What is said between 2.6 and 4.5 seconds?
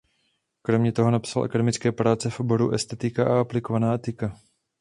estetika a aplikovaná etika.